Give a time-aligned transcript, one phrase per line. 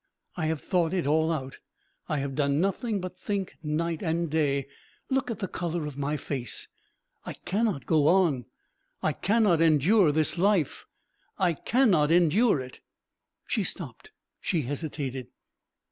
[0.35, 1.59] I have thought it all out,
[2.09, 4.65] I have done nothing but think night and day.
[5.11, 6.67] Look at the colour of my face!
[7.23, 8.45] I cannot go on.
[9.03, 10.87] I cannot endure this life....
[11.37, 12.79] I cannot endure it."
[13.45, 14.09] She stopped.
[14.39, 15.27] She hesitated.